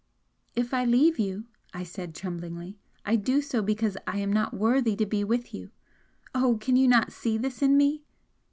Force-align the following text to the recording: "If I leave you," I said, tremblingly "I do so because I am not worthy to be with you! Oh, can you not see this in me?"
"If 0.55 0.73
I 0.73 0.83
leave 0.83 1.19
you," 1.19 1.43
I 1.75 1.83
said, 1.83 2.15
tremblingly 2.15 2.79
"I 3.05 3.15
do 3.15 3.39
so 3.39 3.61
because 3.61 3.97
I 4.07 4.17
am 4.17 4.33
not 4.33 4.51
worthy 4.51 4.95
to 4.95 5.05
be 5.05 5.23
with 5.23 5.53
you! 5.53 5.69
Oh, 6.33 6.57
can 6.59 6.75
you 6.75 6.87
not 6.87 7.11
see 7.11 7.37
this 7.37 7.61
in 7.61 7.77
me?" 7.77 8.01